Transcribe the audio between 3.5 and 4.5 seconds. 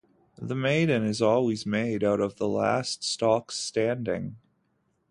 standing.